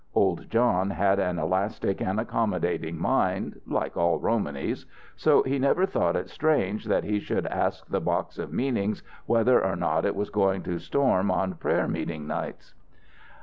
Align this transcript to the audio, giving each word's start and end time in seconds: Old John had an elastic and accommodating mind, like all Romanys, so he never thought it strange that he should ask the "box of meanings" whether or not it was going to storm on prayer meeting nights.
Old 0.15 0.49
John 0.49 0.89
had 0.89 1.19
an 1.19 1.37
elastic 1.37 2.01
and 2.01 2.19
accommodating 2.19 2.97
mind, 2.97 3.61
like 3.67 3.95
all 3.95 4.17
Romanys, 4.17 4.87
so 5.15 5.43
he 5.43 5.59
never 5.59 5.85
thought 5.85 6.15
it 6.15 6.27
strange 6.27 6.85
that 6.85 7.03
he 7.03 7.19
should 7.19 7.45
ask 7.45 7.85
the 7.85 8.01
"box 8.01 8.39
of 8.39 8.51
meanings" 8.51 9.03
whether 9.27 9.63
or 9.63 9.75
not 9.75 10.03
it 10.03 10.15
was 10.15 10.31
going 10.31 10.63
to 10.63 10.79
storm 10.79 11.29
on 11.29 11.53
prayer 11.53 11.87
meeting 11.87 12.25
nights. 12.25 12.73